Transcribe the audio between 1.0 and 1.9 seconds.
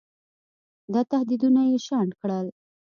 تهدیدونه یې